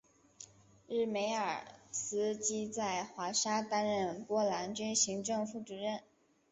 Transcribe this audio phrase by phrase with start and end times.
[0.87, 5.99] 日梅尔斯基在华沙担任波兰军行政副主任。